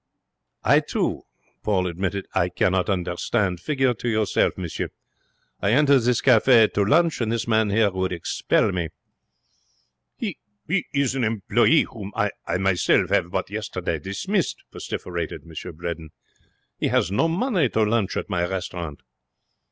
'I 0.63 0.79
too,' 0.79 1.21
he 1.63 1.71
admitted, 1.87 2.25
'I 2.33 2.49
cannot 2.49 2.89
understand. 2.89 3.59
Figure 3.59 3.93
to 3.93 4.09
yourself, 4.09 4.57
monsieur. 4.57 4.87
I 5.61 5.73
enter 5.73 5.99
this 5.99 6.21
cafe 6.21 6.69
to 6.69 6.83
lunch, 6.83 7.21
and 7.21 7.31
this 7.31 7.47
man 7.47 7.69
here 7.69 7.91
would 7.91 8.11
expel 8.11 8.71
me.' 8.71 8.89
'He 10.17 10.35
is 10.91 11.13
an 11.13 11.23
employe 11.23 11.83
whom 11.83 12.11
I 12.15 12.31
I 12.47 12.57
myself 12.57 13.11
have 13.11 13.29
but 13.29 13.51
yesterday 13.51 13.99
dismissed,' 13.99 14.63
vociferated 14.73 15.43
M. 15.45 15.75
Bredin. 15.75 16.09
'He 16.79 16.87
has 16.87 17.11
no 17.11 17.27
money 17.27 17.69
to 17.69 17.83
lunch 17.85 18.17
at 18.17 18.27
my 18.27 18.43
restaurant.' 18.47 19.03